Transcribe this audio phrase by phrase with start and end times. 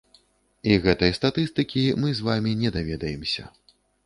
[0.71, 3.49] І гэтай статыстыкі мы з вамі не даведаемся.